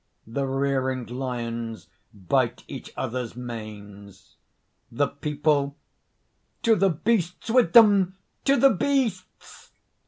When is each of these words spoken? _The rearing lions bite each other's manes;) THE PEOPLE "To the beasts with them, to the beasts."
_The 0.33 0.47
rearing 0.47 1.05
lions 1.05 1.87
bite 2.11 2.63
each 2.67 2.91
other's 2.97 3.35
manes;) 3.35 4.35
THE 4.91 5.07
PEOPLE 5.09 5.77
"To 6.63 6.75
the 6.75 6.89
beasts 6.89 7.51
with 7.51 7.73
them, 7.73 8.17
to 8.45 8.57
the 8.57 8.71
beasts." 8.71 9.69